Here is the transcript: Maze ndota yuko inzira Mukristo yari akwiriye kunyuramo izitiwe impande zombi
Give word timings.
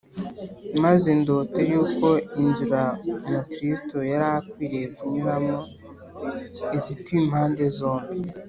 Maze 0.83 1.09
ndota 1.19 1.59
yuko 1.71 2.07
inzira 2.41 2.81
Mukristo 3.31 3.97
yari 4.11 4.25
akwiriye 4.37 4.87
kunyuramo 4.97 5.59
izitiwe 6.77 7.19
impande 7.25 7.63
zombi 7.77 8.17